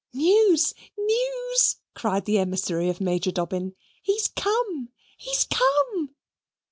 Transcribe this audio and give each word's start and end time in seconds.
"News! 0.13 0.73
News!" 0.97 1.75
cried 1.93 2.25
the 2.25 2.39
emissary 2.39 2.89
of 2.89 3.01
Major 3.01 3.29
Dobbin. 3.31 3.75
"He's 4.01 4.27
come! 4.29 4.89
He's 5.15 5.43
come!" 5.43 6.15